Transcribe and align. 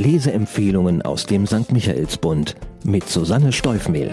Leseempfehlungen 0.00 1.02
aus 1.02 1.26
dem 1.26 1.46
St. 1.46 1.72
Michaelsbund 1.72 2.56
mit 2.84 3.06
Susanne 3.06 3.52
Steufmehl. 3.52 4.10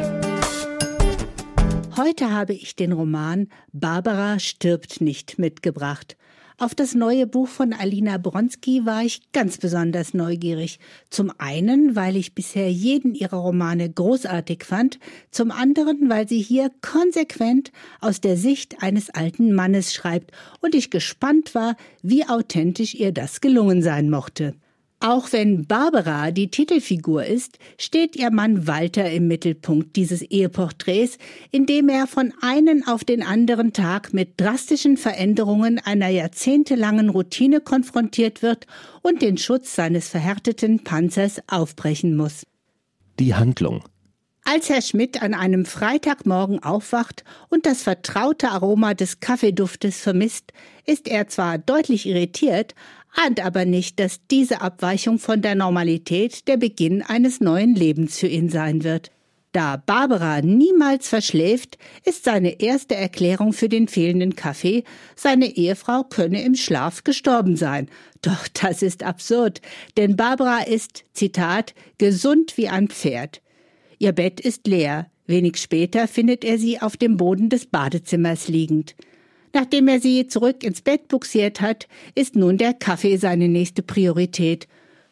Heute 1.95 2.29
habe 2.29 2.53
ich 2.53 2.75
den 2.75 2.91
Roman 2.91 3.47
Barbara 3.71 4.37
stirbt 4.39 4.99
nicht 4.99 5.39
mitgebracht. 5.39 6.17
Auf 6.57 6.75
das 6.75 6.93
neue 6.93 7.25
Buch 7.25 7.47
von 7.47 7.71
Alina 7.71 8.17
Bronski 8.17 8.85
war 8.85 9.03
ich 9.03 9.31
ganz 9.31 9.59
besonders 9.59 10.13
neugierig. 10.13 10.79
Zum 11.09 11.31
einen, 11.37 11.95
weil 11.95 12.17
ich 12.17 12.35
bisher 12.35 12.69
jeden 12.69 13.15
ihrer 13.15 13.37
Romane 13.37 13.89
großartig 13.89 14.65
fand, 14.65 14.99
zum 15.31 15.51
anderen, 15.51 16.09
weil 16.09 16.27
sie 16.27 16.41
hier 16.41 16.69
konsequent 16.81 17.71
aus 18.01 18.19
der 18.19 18.35
Sicht 18.35 18.83
eines 18.83 19.09
alten 19.09 19.53
Mannes 19.53 19.93
schreibt 19.93 20.31
und 20.59 20.75
ich 20.75 20.89
gespannt 20.89 21.55
war, 21.55 21.77
wie 22.01 22.27
authentisch 22.27 22.93
ihr 22.93 23.13
das 23.13 23.39
gelungen 23.39 23.81
sein 23.81 24.09
mochte. 24.09 24.53
Auch 24.99 25.31
wenn 25.31 25.67
Barbara 25.67 26.31
die 26.31 26.49
Titelfigur 26.49 27.23
ist, 27.23 27.59
steht 27.77 28.15
ihr 28.15 28.31
Mann 28.31 28.65
Walter 28.65 29.11
im 29.11 29.27
Mittelpunkt 29.27 29.95
dieses 29.95 30.23
Eheporträts, 30.23 31.19
in 31.51 31.67
dem 31.67 31.87
er 31.87 32.07
von 32.07 32.33
einem 32.41 32.83
auf 32.87 33.03
den 33.03 33.21
anderen 33.21 33.73
Tag 33.73 34.11
mit 34.11 34.41
drastischen 34.41 34.97
Veränderungen 34.97 35.79
einer 35.79 36.07
jahrzehntelangen 36.09 37.09
Routine 37.09 37.61
konfrontiert 37.61 38.41
wird 38.41 38.65
und 39.03 39.21
den 39.21 39.37
Schutz 39.37 39.75
seines 39.75 40.09
verhärteten 40.09 40.83
Panzers 40.83 41.41
aufbrechen 41.47 42.15
muss. 42.15 42.41
Die 43.19 43.35
Handlung 43.35 43.83
als 44.49 44.69
Herr 44.69 44.81
Schmidt 44.81 45.21
an 45.21 45.33
einem 45.33 45.65
Freitagmorgen 45.65 46.63
aufwacht 46.63 47.25
und 47.49 47.65
das 47.65 47.83
vertraute 47.83 48.49
Aroma 48.49 48.93
des 48.93 49.19
Kaffeeduftes 49.19 49.99
vermisst, 49.99 50.53
ist 50.85 51.09
er 51.09 51.27
zwar 51.27 51.57
deutlich 51.57 52.05
irritiert, 52.05 52.73
ahnt 53.15 53.43
aber 53.43 53.65
nicht, 53.65 53.99
dass 53.99 54.19
diese 54.29 54.61
Abweichung 54.61 55.19
von 55.19 55.41
der 55.41 55.55
Normalität 55.55 56.47
der 56.47 56.57
Beginn 56.57 57.01
eines 57.01 57.39
neuen 57.41 57.75
Lebens 57.75 58.17
für 58.19 58.27
ihn 58.27 58.49
sein 58.49 58.83
wird. 58.83 59.11
Da 59.53 59.77
Barbara 59.77 60.41
niemals 60.41 61.07
verschläft, 61.07 61.77
ist 62.05 62.25
seine 62.25 62.59
erste 62.59 62.95
Erklärung 62.95 63.53
für 63.53 63.69
den 63.69 63.87
fehlenden 63.87 64.35
Kaffee, 64.35 64.83
seine 65.15 65.47
Ehefrau 65.55 66.03
könne 66.03 66.43
im 66.43 66.53
Schlaf 66.53 67.03
gestorben 67.03 67.55
sein. 67.55 67.89
Doch 68.21 68.47
das 68.49 68.81
ist 68.81 69.03
absurd, 69.03 69.61
denn 69.95 70.15
Barbara 70.15 70.59
ist, 70.59 71.05
Zitat, 71.13 71.73
gesund 71.97 72.57
wie 72.57 72.67
ein 72.67 72.89
Pferd. 72.89 73.41
Ihr 73.99 74.11
Bett 74.11 74.39
ist 74.39 74.67
leer. 74.67 75.09
Wenig 75.25 75.57
später 75.57 76.07
findet 76.07 76.45
er 76.45 76.57
sie 76.57 76.79
auf 76.79 76.95
dem 76.95 77.17
Boden 77.17 77.49
des 77.49 77.65
Badezimmers 77.65 78.47
liegend. 78.47 78.95
Nachdem 79.53 79.87
er 79.87 79.99
sie 79.99 80.27
zurück 80.27 80.63
ins 80.63 80.81
Bett 80.81 81.07
buxiert 81.07 81.61
hat, 81.61 81.87
ist 82.15 82.35
nun 82.35 82.57
der 82.57 82.73
Kaffee 82.73 83.17
seine 83.17 83.47
nächste 83.47 83.81
Priorität. 83.81 84.67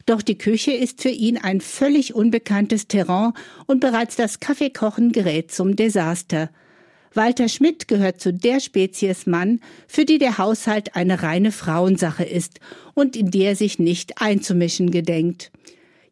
Doch 0.06 0.22
die 0.22 0.38
Küche 0.38 0.72
ist 0.72 1.02
für 1.02 1.10
ihn 1.10 1.38
ein 1.38 1.62
völlig 1.62 2.14
unbekanntes 2.14 2.88
Terrain 2.88 3.34
und 3.66 3.80
bereits 3.80 4.16
das 4.16 4.40
Kaffeekochen 4.40 5.12
gerät 5.12 5.52
zum 5.52 5.76
Desaster. 5.76 6.50
Walter 7.16 7.48
Schmidt 7.48 7.88
gehört 7.88 8.20
zu 8.20 8.34
der 8.34 8.60
Spezies 8.60 9.26
Mann, 9.26 9.62
für 9.88 10.06
die 10.06 10.18
der 10.18 10.38
Haushalt 10.38 10.96
eine 10.96 11.24
reine 11.24 11.52
Frauensache 11.52 12.26
ist 12.26 12.60
und 12.94 13.16
in 13.16 13.32
die 13.32 13.44
er 13.44 13.56
sich 13.56 13.80
nicht 13.80 14.22
einzumischen 14.22 14.92
gedenkt. 14.92 15.52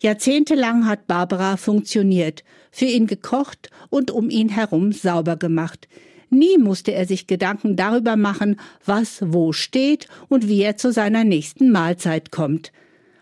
Jahrzehntelang 0.01 0.87
hat 0.87 1.07
Barbara 1.07 1.57
funktioniert, 1.57 2.43
für 2.71 2.85
ihn 2.85 3.05
gekocht 3.05 3.69
und 3.89 4.11
um 4.11 4.29
ihn 4.29 4.49
herum 4.49 4.91
sauber 4.91 5.35
gemacht. 5.35 5.87
Nie 6.33 6.57
musste 6.57 6.93
er 6.93 7.05
sich 7.05 7.27
Gedanken 7.27 7.75
darüber 7.75 8.15
machen, 8.15 8.59
was 8.85 9.19
wo 9.23 9.53
steht 9.53 10.07
und 10.29 10.47
wie 10.47 10.61
er 10.61 10.77
zu 10.77 10.91
seiner 10.91 11.23
nächsten 11.23 11.71
Mahlzeit 11.71 12.31
kommt. 12.31 12.71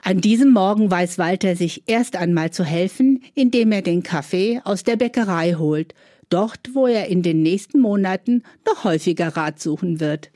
An 0.02 0.22
diesem 0.22 0.52
Morgen 0.52 0.90
weiß 0.90 1.20
Walter 1.20 1.56
sich 1.56 1.84
erst 1.86 2.16
einmal 2.16 2.52
zu 2.52 2.64
helfen, 2.64 3.22
indem 3.35 3.72
er 3.72 3.81
den 3.81 4.02
Kaffee 4.02 4.62
aus 4.63 4.84
der 4.84 4.96
Bäckerei 4.96 5.53
holt, 5.53 5.94
dort 6.30 6.74
wo 6.74 6.88
er 6.88 7.08
in 7.08 7.22
den 7.22 7.44
nächsten 7.44 7.80
Monaten 7.80 8.44
noch 8.66 8.85
häufiger 8.85 9.35
Rat 9.35 9.59
suchen 9.59 10.00
wird. 10.00 10.31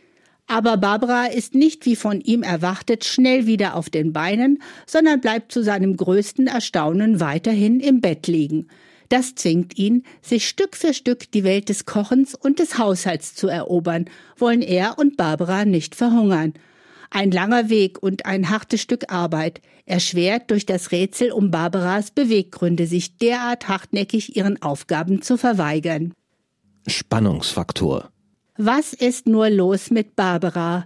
Aber 0.47 0.77
Barbara 0.77 1.25
ist 1.25 1.55
nicht 1.55 1.85
wie 1.85 1.95
von 1.95 2.21
ihm 2.21 2.43
erwartet 2.43 3.05
schnell 3.05 3.47
wieder 3.47 3.75
auf 3.75 3.89
den 3.89 4.13
Beinen, 4.13 4.61
sondern 4.85 5.21
bleibt 5.21 5.51
zu 5.51 5.63
seinem 5.63 5.97
größten 5.97 6.47
Erstaunen 6.47 7.19
weiterhin 7.19 7.79
im 7.79 8.01
Bett 8.01 8.27
liegen. 8.27 8.67
Das 9.09 9.35
zwingt 9.35 9.77
ihn, 9.77 10.03
sich 10.21 10.47
Stück 10.47 10.75
für 10.75 10.93
Stück 10.93 11.31
die 11.31 11.43
Welt 11.43 11.69
des 11.69 11.85
Kochens 11.85 12.35
und 12.35 12.59
des 12.59 12.77
Haushalts 12.77 13.35
zu 13.35 13.47
erobern, 13.47 14.05
wollen 14.37 14.61
er 14.61 14.97
und 14.97 15.17
Barbara 15.17 15.65
nicht 15.65 15.95
verhungern. 15.95 16.53
Ein 17.11 17.31
langer 17.31 17.69
Weg 17.69 18.01
und 18.01 18.25
ein 18.25 18.49
hartes 18.49 18.81
Stück 18.81 19.11
Arbeit, 19.11 19.61
erschwert 19.85 20.49
durch 20.49 20.65
das 20.65 20.91
Rätsel 20.91 21.31
um 21.31 21.51
Barbaras 21.51 22.11
Beweggründe, 22.11 22.87
sich 22.87 23.17
derart 23.17 23.67
hartnäckig 23.67 24.35
ihren 24.35 24.61
Aufgaben 24.61 25.21
zu 25.21 25.37
verweigern. 25.37 26.13
Spannungsfaktor 26.87 28.09
was 28.57 28.93
ist 28.93 29.27
nur 29.27 29.49
los 29.49 29.91
mit 29.91 30.15
Barbara? 30.15 30.85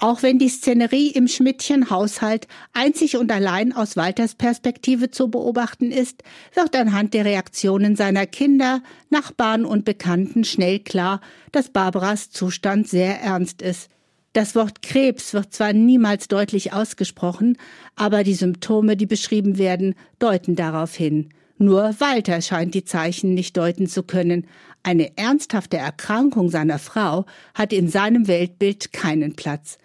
Auch 0.00 0.22
wenn 0.22 0.38
die 0.38 0.48
Szenerie 0.48 1.08
im 1.08 1.26
Schmidtchen-Haushalt 1.26 2.46
einzig 2.72 3.16
und 3.16 3.32
allein 3.32 3.72
aus 3.72 3.96
Walters 3.96 4.36
Perspektive 4.36 5.10
zu 5.10 5.28
beobachten 5.28 5.90
ist, 5.90 6.22
wird 6.54 6.76
anhand 6.76 7.14
der 7.14 7.24
Reaktionen 7.24 7.96
seiner 7.96 8.24
Kinder, 8.26 8.80
Nachbarn 9.10 9.64
und 9.64 9.84
Bekannten 9.84 10.44
schnell 10.44 10.78
klar, 10.78 11.20
dass 11.50 11.70
Barbaras 11.70 12.30
Zustand 12.30 12.88
sehr 12.88 13.20
ernst 13.20 13.60
ist. 13.60 13.90
Das 14.34 14.54
Wort 14.54 14.82
Krebs 14.82 15.34
wird 15.34 15.52
zwar 15.52 15.72
niemals 15.72 16.28
deutlich 16.28 16.72
ausgesprochen, 16.72 17.58
aber 17.96 18.22
die 18.22 18.34
Symptome, 18.34 18.96
die 18.96 19.06
beschrieben 19.06 19.58
werden, 19.58 19.96
deuten 20.20 20.54
darauf 20.54 20.94
hin. 20.94 21.30
Nur 21.56 21.96
Walter 21.98 22.40
scheint 22.40 22.74
die 22.74 22.84
Zeichen 22.84 23.34
nicht 23.34 23.56
deuten 23.56 23.88
zu 23.88 24.04
können. 24.04 24.46
Eine 24.84 25.18
ernsthafte 25.18 25.76
Erkrankung 25.76 26.50
seiner 26.50 26.78
Frau 26.78 27.26
hat 27.52 27.72
in 27.72 27.88
seinem 27.88 28.28
Weltbild 28.28 28.92
keinen 28.92 29.34
Platz. 29.34 29.78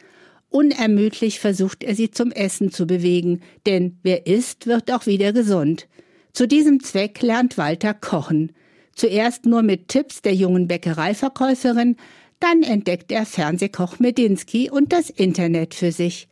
Unermüdlich 0.53 1.39
versucht 1.39 1.83
er 1.83 1.95
sie 1.95 2.11
zum 2.11 2.31
Essen 2.31 2.71
zu 2.71 2.85
bewegen, 2.85 3.41
denn 3.65 3.97
wer 4.03 4.27
isst, 4.27 4.67
wird 4.67 4.91
auch 4.91 5.07
wieder 5.07 5.33
gesund. 5.33 5.87
Zu 6.31 6.47
diesem 6.47 6.83
Zweck 6.83 7.23
lernt 7.23 7.57
Walter 7.57 7.95
kochen. 7.95 8.51
Zuerst 8.93 9.47
nur 9.47 9.63
mit 9.63 9.87
Tipps 9.87 10.21
der 10.21 10.35
jungen 10.35 10.67
Bäckereiverkäuferin, 10.67 11.97
dann 12.39 12.61
entdeckt 12.61 13.11
er 13.11 13.25
Fernsehkoch 13.25 13.97
Medinsky 13.97 14.69
und 14.69 14.93
das 14.93 15.09
Internet 15.09 15.73
für 15.73 15.91
sich. 15.91 16.27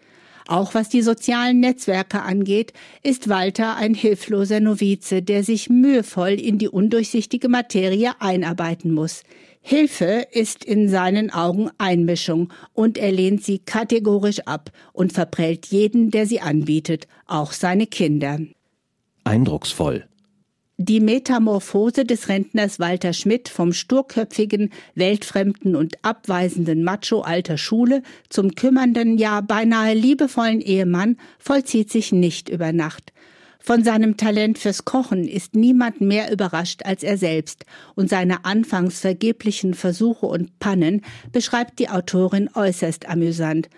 Auch 0.48 0.76
was 0.76 0.90
die 0.90 1.02
sozialen 1.02 1.60
Netzwerke 1.60 2.22
angeht, 2.22 2.74
ist 3.02 3.28
Walter 3.28 3.76
ein 3.76 3.96
hilfloser 3.96 4.60
Novize, 4.60 5.24
der 5.24 5.44
sich 5.44 5.68
mühevoll 5.68 6.34
in 6.34 6.60
die 6.60 6.70
undurchsichtige 6.70 7.50
Materie 7.50 8.12
einarbeiten 8.20 8.94
muss. 8.94 9.24
Hilfe 9.62 10.26
ist 10.32 10.66
in 10.66 10.90
seinen 10.90 11.32
Augen 11.32 11.70
Einmischung 11.78 12.52
und 12.74 12.98
er 12.98 13.12
lehnt 13.12 13.44
sie 13.44 13.60
kategorisch 13.60 14.40
ab 14.42 14.72
und 14.92 15.14
verprellt 15.14 15.68
jeden, 15.68 16.10
der 16.10 16.26
sie 16.26 16.42
anbietet, 16.42 17.08
auch 17.28 17.52
seine 17.52 17.86
Kinder. 17.86 18.40
Eindrucksvoll. 19.24 20.06
Die 20.78 21.00
Metamorphose 21.00 22.06
des 22.06 22.28
Rentners 22.28 22.80
Walter 22.80 23.14
Schmidt 23.14 23.50
vom 23.50 23.72
sturköpfigen, 23.72 24.72
weltfremden 24.96 25.76
und 25.76 26.04
abweisenden 26.04 26.84
Macho 26.84 27.22
alter 27.22 27.60
Schule 27.60 28.02
zum 28.30 28.56
kümmernden, 28.56 29.20
ja 29.20 29.42
beinahe 29.42 29.94
liebevollen 29.94 30.60
Ehemann 30.60 31.18
vollzieht 31.38 31.92
sich 31.92 32.12
nicht 32.12 32.50
über 32.50 32.74
Nacht. 32.74 33.14
Von 33.64 33.84
seinem 33.84 34.18
Talent 34.18 34.58
fürs 34.58 34.86
Kochen 34.86 35.28
ist 35.28 35.56
niemand 35.56 36.02
mehr 36.02 36.32
überrascht 36.32 36.82
als 36.84 37.04
er 37.04 37.18
selbst, 37.18 37.66
und 37.96 38.10
seine 38.10 38.44
anfangs 38.44 39.00
vergeblichen 39.00 39.76
Versuche 39.76 40.26
und 40.26 40.58
Pannen 40.58 41.02
beschreibt 41.32 41.78
die 41.78 41.90
Autorin 41.90 42.50
äußerst 42.54 43.08
amüsant. 43.08 43.70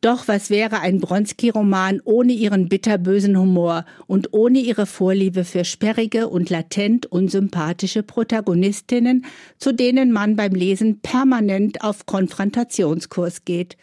Doch 0.00 0.26
was 0.26 0.50
wäre 0.50 0.80
ein 0.80 1.00
Bronski-Roman 1.00 2.00
ohne 2.04 2.32
ihren 2.32 2.68
bitterbösen 2.68 3.38
Humor 3.38 3.84
und 4.06 4.32
ohne 4.32 4.58
ihre 4.58 4.86
Vorliebe 4.86 5.44
für 5.44 5.64
sperrige 5.64 6.28
und 6.28 6.50
latent 6.50 7.06
unsympathische 7.06 8.02
Protagonistinnen, 8.02 9.24
zu 9.58 9.72
denen 9.72 10.10
man 10.10 10.34
beim 10.34 10.54
Lesen 10.54 11.00
permanent 11.00 11.82
auf 11.82 12.06
Konfrontationskurs 12.06 13.44
geht. 13.44 13.76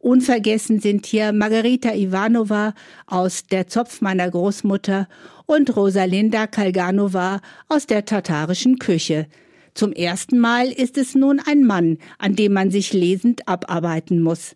Unvergessen 0.00 0.80
sind 0.80 1.06
hier 1.06 1.32
Margarita 1.32 1.92
Ivanova 1.92 2.74
aus 3.06 3.46
Der 3.46 3.66
Zopf 3.66 4.00
meiner 4.00 4.30
Großmutter 4.30 5.08
und 5.46 5.74
Rosalinda 5.76 6.46
Kalganova 6.46 7.40
aus 7.68 7.86
der 7.86 8.04
tatarischen 8.04 8.78
Küche. 8.78 9.26
Zum 9.74 9.92
ersten 9.92 10.38
Mal 10.38 10.68
ist 10.70 10.98
es 10.98 11.14
nun 11.14 11.40
ein 11.44 11.64
Mann, 11.64 11.98
an 12.18 12.36
dem 12.36 12.52
man 12.52 12.70
sich 12.70 12.92
lesend 12.92 13.48
abarbeiten 13.48 14.22
muss. 14.22 14.54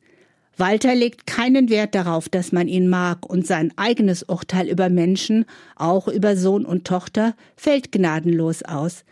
Walter 0.56 0.94
legt 0.94 1.26
keinen 1.26 1.70
Wert 1.70 1.94
darauf, 1.94 2.28
dass 2.28 2.52
man 2.52 2.68
ihn 2.68 2.88
mag, 2.88 3.28
und 3.28 3.46
sein 3.46 3.72
eigenes 3.76 4.22
Urteil 4.22 4.68
über 4.68 4.90
Menschen, 4.90 5.44
auch 5.76 6.08
über 6.08 6.36
Sohn 6.36 6.64
und 6.64 6.86
Tochter, 6.86 7.34
fällt 7.56 7.90
gnadenlos 7.90 8.62
aus. 8.62 9.04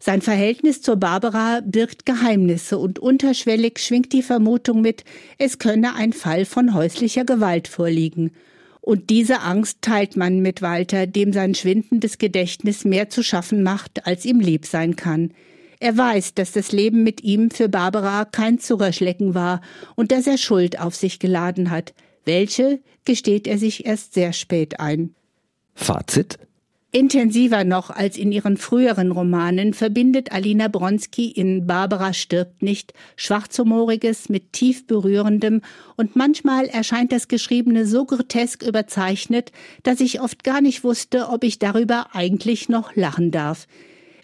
Sein 0.00 0.22
Verhältnis 0.22 0.80
zur 0.80 0.96
Barbara 0.96 1.60
birgt 1.64 2.06
Geheimnisse 2.06 2.78
und 2.78 3.00
unterschwellig 3.00 3.80
schwingt 3.80 4.12
die 4.12 4.22
Vermutung 4.22 4.80
mit, 4.80 5.04
es 5.38 5.58
könne 5.58 5.94
ein 5.96 6.12
Fall 6.12 6.44
von 6.44 6.72
häuslicher 6.72 7.24
Gewalt 7.24 7.66
vorliegen. 7.66 8.30
Und 8.80 9.10
diese 9.10 9.40
Angst 9.40 9.82
teilt 9.82 10.16
man 10.16 10.40
mit 10.40 10.62
Walter, 10.62 11.06
dem 11.06 11.32
sein 11.32 11.54
schwindendes 11.54 12.18
Gedächtnis 12.18 12.84
mehr 12.84 13.10
zu 13.10 13.22
schaffen 13.22 13.62
macht, 13.62 14.06
als 14.06 14.24
ihm 14.24 14.40
lieb 14.40 14.66
sein 14.66 14.94
kann. 14.94 15.32
Er 15.80 15.96
weiß, 15.96 16.34
dass 16.34 16.52
das 16.52 16.72
Leben 16.72 17.02
mit 17.02 17.22
ihm 17.22 17.50
für 17.50 17.68
Barbara 17.68 18.24
kein 18.24 18.58
Zuckerschlecken 18.58 19.34
war 19.34 19.60
und 19.96 20.12
dass 20.12 20.26
er 20.26 20.38
Schuld 20.38 20.80
auf 20.80 20.94
sich 20.94 21.18
geladen 21.18 21.70
hat. 21.70 21.92
Welche 22.24 22.80
gesteht 23.04 23.46
er 23.46 23.58
sich 23.58 23.84
erst 23.84 24.14
sehr 24.14 24.32
spät 24.32 24.80
ein. 24.80 25.14
Fazit? 25.74 26.38
Intensiver 26.90 27.64
noch 27.64 27.90
als 27.90 28.16
in 28.16 28.32
ihren 28.32 28.56
früheren 28.56 29.12
Romanen 29.12 29.74
verbindet 29.74 30.32
Alina 30.32 30.68
Bronski 30.68 31.30
in 31.30 31.66
Barbara 31.66 32.14
stirbt 32.14 32.62
nicht 32.62 32.94
Schwarzhumoriges 33.16 34.30
mit 34.30 34.54
tief 34.54 34.86
berührendem 34.86 35.60
und 35.96 36.16
manchmal 36.16 36.64
erscheint 36.64 37.12
das 37.12 37.28
Geschriebene 37.28 37.84
so 37.84 38.06
grotesk 38.06 38.62
überzeichnet, 38.62 39.52
dass 39.82 40.00
ich 40.00 40.22
oft 40.22 40.44
gar 40.44 40.62
nicht 40.62 40.82
wusste, 40.82 41.28
ob 41.28 41.44
ich 41.44 41.58
darüber 41.58 42.06
eigentlich 42.14 42.70
noch 42.70 42.96
lachen 42.96 43.32
darf. 43.32 43.66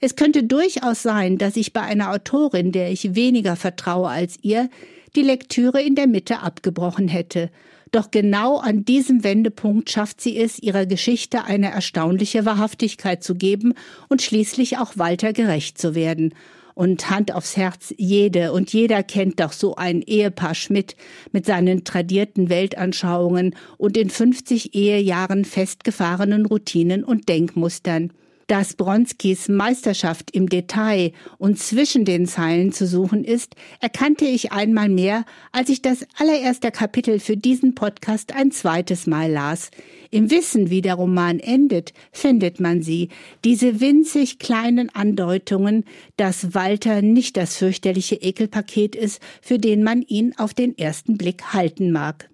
Es 0.00 0.16
könnte 0.16 0.42
durchaus 0.42 1.02
sein, 1.02 1.36
dass 1.36 1.56
ich 1.56 1.74
bei 1.74 1.82
einer 1.82 2.12
Autorin, 2.12 2.72
der 2.72 2.90
ich 2.90 3.14
weniger 3.14 3.56
vertraue 3.56 4.08
als 4.08 4.38
ihr, 4.40 4.70
die 5.16 5.22
Lektüre 5.22 5.80
in 5.82 5.94
der 5.94 6.06
Mitte 6.06 6.40
abgebrochen 6.40 7.08
hätte. 7.08 7.50
Doch 7.92 8.10
genau 8.10 8.58
an 8.58 8.84
diesem 8.84 9.22
Wendepunkt 9.22 9.88
schafft 9.88 10.20
sie 10.20 10.36
es, 10.36 10.58
ihrer 10.58 10.84
Geschichte 10.84 11.44
eine 11.44 11.70
erstaunliche 11.70 12.44
Wahrhaftigkeit 12.44 13.22
zu 13.22 13.36
geben 13.36 13.74
und 14.08 14.20
schließlich 14.20 14.78
auch 14.78 14.98
Walter 14.98 15.32
gerecht 15.32 15.78
zu 15.78 15.94
werden. 15.94 16.34
Und 16.74 17.08
Hand 17.08 17.32
aufs 17.32 17.56
Herz, 17.56 17.94
jede 17.96 18.52
und 18.52 18.72
jeder 18.72 19.04
kennt 19.04 19.38
doch 19.38 19.52
so 19.52 19.76
ein 19.76 20.02
Ehepaar 20.02 20.56
Schmidt 20.56 20.96
mit 21.30 21.46
seinen 21.46 21.84
tradierten 21.84 22.48
Weltanschauungen 22.48 23.54
und 23.78 23.96
in 23.96 24.10
50 24.10 24.74
Ehejahren 24.74 25.44
festgefahrenen 25.44 26.46
Routinen 26.46 27.04
und 27.04 27.28
Denkmustern. 27.28 28.10
Dass 28.46 28.74
Bronskis 28.74 29.48
Meisterschaft 29.48 30.30
im 30.32 30.48
Detail 30.48 31.12
und 31.38 31.58
zwischen 31.58 32.04
den 32.04 32.26
Zeilen 32.26 32.72
zu 32.72 32.86
suchen 32.86 33.24
ist, 33.24 33.54
erkannte 33.80 34.26
ich 34.26 34.52
einmal 34.52 34.90
mehr, 34.90 35.24
als 35.52 35.70
ich 35.70 35.80
das 35.80 36.06
allererste 36.18 36.70
Kapitel 36.70 37.20
für 37.20 37.38
diesen 37.38 37.74
Podcast 37.74 38.34
ein 38.34 38.50
zweites 38.50 39.06
Mal 39.06 39.30
las. 39.30 39.70
Im 40.10 40.30
Wissen, 40.30 40.68
wie 40.68 40.82
der 40.82 40.94
Roman 40.94 41.38
endet, 41.38 41.94
findet 42.12 42.60
man 42.60 42.82
sie, 42.82 43.08
diese 43.44 43.80
winzig 43.80 44.38
kleinen 44.38 44.94
Andeutungen, 44.94 45.84
dass 46.16 46.54
Walter 46.54 47.00
nicht 47.00 47.38
das 47.38 47.56
fürchterliche 47.56 48.16
Ekelpaket 48.16 48.94
ist, 48.94 49.22
für 49.40 49.58
den 49.58 49.82
man 49.82 50.02
ihn 50.02 50.34
auf 50.36 50.52
den 50.52 50.76
ersten 50.76 51.16
Blick 51.16 51.54
halten 51.54 51.90
mag. 51.90 52.28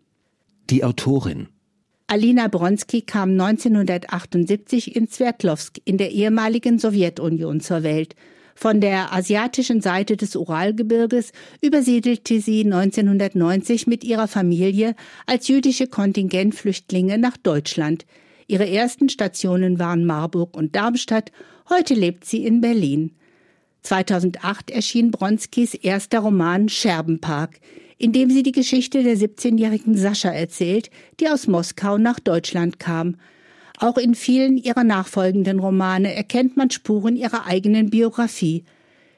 Die 0.70 0.82
Autorin 0.82 1.48
Alina 2.12 2.48
Bronski 2.48 3.02
kam 3.02 3.40
1978 3.40 4.96
in 4.96 5.06
Sverdlovsk 5.06 5.78
in 5.84 5.96
der 5.96 6.10
ehemaligen 6.10 6.80
Sowjetunion 6.80 7.60
zur 7.60 7.84
Welt. 7.84 8.16
Von 8.56 8.80
der 8.80 9.14
asiatischen 9.14 9.80
Seite 9.80 10.16
des 10.16 10.34
Uralgebirges 10.34 11.30
übersiedelte 11.62 12.40
sie 12.40 12.64
1990 12.64 13.86
mit 13.86 14.02
ihrer 14.02 14.26
Familie 14.26 14.96
als 15.24 15.46
jüdische 15.46 15.86
Kontingentflüchtlinge 15.86 17.16
nach 17.16 17.36
Deutschland. 17.36 18.06
Ihre 18.48 18.68
ersten 18.68 19.08
Stationen 19.08 19.78
waren 19.78 20.04
Marburg 20.04 20.56
und 20.56 20.74
Darmstadt, 20.74 21.30
heute 21.68 21.94
lebt 21.94 22.24
sie 22.24 22.44
in 22.44 22.60
Berlin. 22.60 23.12
2008 23.82 24.72
erschien 24.72 25.12
Bronskis 25.12 25.74
erster 25.74 26.18
Roman 26.18 26.68
Scherbenpark 26.68 27.60
in 28.00 28.12
dem 28.14 28.30
sie 28.30 28.42
die 28.42 28.52
Geschichte 28.52 29.02
der 29.02 29.14
17-jährigen 29.14 29.94
Sascha 29.94 30.30
erzählt, 30.30 30.88
die 31.20 31.28
aus 31.28 31.46
Moskau 31.46 31.98
nach 31.98 32.18
Deutschland 32.18 32.80
kam. 32.80 33.16
Auch 33.78 33.98
in 33.98 34.14
vielen 34.14 34.56
ihrer 34.56 34.84
nachfolgenden 34.84 35.60
Romane 35.60 36.14
erkennt 36.14 36.56
man 36.56 36.70
Spuren 36.70 37.14
ihrer 37.14 37.46
eigenen 37.46 37.90
Biografie. 37.90 38.64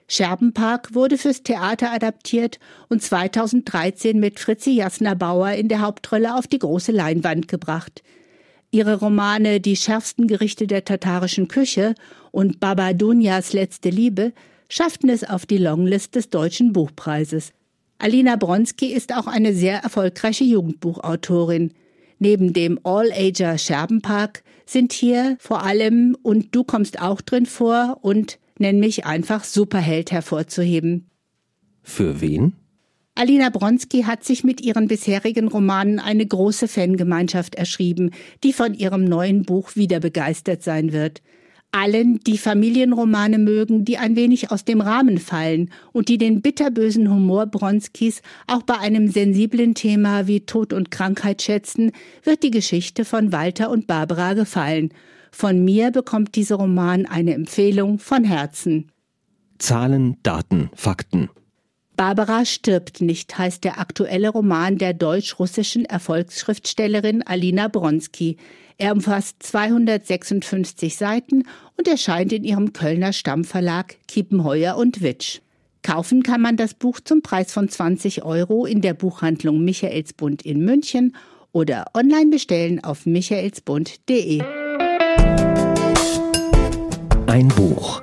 Scherbenpark 0.08 0.96
wurde 0.96 1.16
fürs 1.16 1.44
Theater 1.44 1.92
adaptiert 1.92 2.58
und 2.88 3.00
2013 3.00 4.18
mit 4.18 4.40
Fritzi 4.40 4.72
Jasner 4.72 5.14
Bauer 5.14 5.52
in 5.52 5.68
der 5.68 5.80
Hauptrolle 5.80 6.34
auf 6.34 6.48
die 6.48 6.58
große 6.58 6.90
Leinwand 6.90 7.46
gebracht. 7.46 8.02
Ihre 8.72 8.98
Romane 8.98 9.60
Die 9.60 9.76
schärfsten 9.76 10.26
Gerichte 10.26 10.66
der 10.66 10.84
tatarischen 10.84 11.46
Küche 11.46 11.94
und 12.32 12.58
Baba 12.58 12.94
Dunjas 12.94 13.52
letzte 13.52 13.90
Liebe 13.90 14.32
schafften 14.68 15.08
es 15.08 15.22
auf 15.22 15.46
die 15.46 15.58
Longlist 15.58 16.16
des 16.16 16.30
Deutschen 16.30 16.72
Buchpreises. 16.72 17.52
Alina 18.02 18.34
Bronski 18.34 18.86
ist 18.86 19.16
auch 19.16 19.28
eine 19.28 19.54
sehr 19.54 19.78
erfolgreiche 19.78 20.42
Jugendbuchautorin. 20.42 21.72
Neben 22.18 22.52
dem 22.52 22.80
All-Ager 22.82 23.58
Scherbenpark 23.58 24.42
sind 24.66 24.92
hier 24.92 25.36
vor 25.38 25.62
allem 25.62 26.16
und 26.20 26.52
du 26.52 26.64
kommst 26.64 27.00
auch 27.00 27.20
drin 27.20 27.46
vor 27.46 27.98
und 28.02 28.40
nenn 28.58 28.80
mich 28.80 29.06
einfach 29.06 29.44
Superheld 29.44 30.10
hervorzuheben. 30.10 31.10
Für 31.84 32.20
wen? 32.20 32.54
Alina 33.14 33.50
Bronski 33.50 34.02
hat 34.02 34.24
sich 34.24 34.42
mit 34.42 34.60
ihren 34.60 34.88
bisherigen 34.88 35.46
Romanen 35.46 36.00
eine 36.00 36.26
große 36.26 36.66
Fangemeinschaft 36.66 37.54
erschrieben, 37.54 38.10
die 38.42 38.52
von 38.52 38.74
ihrem 38.74 39.04
neuen 39.04 39.44
Buch 39.44 39.76
wieder 39.76 40.00
begeistert 40.00 40.64
sein 40.64 40.92
wird 40.92 41.22
allen, 41.72 42.20
die 42.20 42.38
Familienromane 42.38 43.38
mögen, 43.38 43.84
die 43.84 43.98
ein 43.98 44.14
wenig 44.14 44.50
aus 44.50 44.64
dem 44.64 44.80
Rahmen 44.80 45.18
fallen 45.18 45.70
und 45.92 46.08
die 46.08 46.18
den 46.18 46.42
bitterbösen 46.42 47.10
Humor 47.10 47.46
Bronskis 47.46 48.22
auch 48.46 48.62
bei 48.62 48.78
einem 48.78 49.08
sensiblen 49.08 49.74
Thema 49.74 50.26
wie 50.26 50.40
Tod 50.40 50.72
und 50.72 50.90
Krankheit 50.90 51.42
schätzen, 51.42 51.92
wird 52.22 52.42
die 52.42 52.50
Geschichte 52.50 53.04
von 53.04 53.32
Walter 53.32 53.70
und 53.70 53.86
Barbara 53.86 54.34
gefallen. 54.34 54.92
Von 55.30 55.64
mir 55.64 55.90
bekommt 55.90 56.36
dieser 56.36 56.56
Roman 56.56 57.06
eine 57.06 57.34
Empfehlung 57.34 57.98
von 57.98 58.22
Herzen. 58.22 58.92
Zahlen, 59.58 60.18
Daten, 60.22 60.70
Fakten. 60.74 61.30
Barbara 61.96 62.44
stirbt 62.44 63.00
nicht 63.00 63.36
heißt 63.36 63.64
der 63.64 63.78
aktuelle 63.78 64.30
Roman 64.30 64.78
der 64.78 64.94
deutsch-russischen 64.94 65.84
Erfolgsschriftstellerin 65.84 67.22
Alina 67.22 67.68
Bronski. 67.68 68.38
Er 68.78 68.92
umfasst 68.92 69.42
256 69.42 70.96
Seiten 70.96 71.44
und 71.76 71.86
erscheint 71.86 72.32
in 72.32 72.44
ihrem 72.44 72.72
Kölner 72.72 73.12
Stammverlag 73.12 73.96
Kiepenheuer 74.08 74.76
und 74.76 75.02
Witsch. 75.02 75.40
Kaufen 75.82 76.22
kann 76.22 76.40
man 76.40 76.56
das 76.56 76.74
Buch 76.74 77.00
zum 77.00 77.22
Preis 77.22 77.52
von 77.52 77.68
20 77.68 78.24
Euro 78.24 78.66
in 78.66 78.80
der 78.80 78.94
Buchhandlung 78.94 79.64
Michaelsbund 79.64 80.42
in 80.42 80.64
München 80.64 81.16
oder 81.50 81.86
online 81.94 82.30
bestellen 82.30 82.82
auf 82.82 83.04
michaelsbund.de. 83.04 84.42
Ein 87.26 87.48
Buch, 87.48 88.02